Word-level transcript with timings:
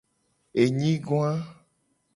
Enyigoa. 0.61 1.33